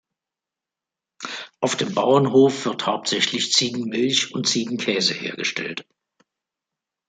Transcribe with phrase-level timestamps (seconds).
[1.59, 5.85] Auf dem Bauernhof wird hauptsächlich Ziegenmilch und Ziegenkäse hergestellt.